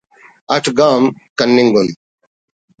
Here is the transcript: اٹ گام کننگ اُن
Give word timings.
اٹ 0.55 0.65
گام 0.77 1.03
کننگ 1.37 1.73
اُن 1.79 1.87